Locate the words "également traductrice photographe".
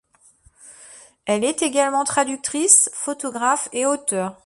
1.61-3.69